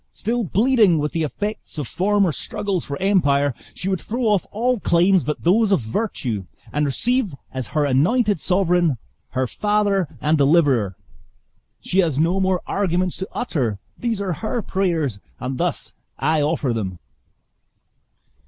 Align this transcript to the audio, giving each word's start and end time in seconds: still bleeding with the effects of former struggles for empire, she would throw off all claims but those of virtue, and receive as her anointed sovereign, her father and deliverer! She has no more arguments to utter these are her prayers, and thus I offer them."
still 0.11 0.43
bleeding 0.43 0.97
with 0.97 1.11
the 1.11 1.21
effects 1.21 1.77
of 1.77 1.87
former 1.87 2.31
struggles 2.31 2.83
for 2.83 2.99
empire, 2.99 3.53
she 3.75 3.87
would 3.87 4.01
throw 4.01 4.23
off 4.23 4.47
all 4.49 4.79
claims 4.79 5.23
but 5.23 5.43
those 5.43 5.71
of 5.71 5.79
virtue, 5.79 6.43
and 6.73 6.87
receive 6.87 7.35
as 7.51 7.67
her 7.67 7.85
anointed 7.85 8.39
sovereign, 8.39 8.97
her 9.33 9.45
father 9.45 10.07
and 10.19 10.39
deliverer! 10.39 10.95
She 11.81 11.99
has 11.99 12.17
no 12.17 12.39
more 12.39 12.63
arguments 12.65 13.15
to 13.17 13.29
utter 13.31 13.77
these 13.95 14.19
are 14.19 14.33
her 14.33 14.63
prayers, 14.63 15.19
and 15.39 15.59
thus 15.59 15.93
I 16.17 16.41
offer 16.41 16.73
them." 16.73 16.97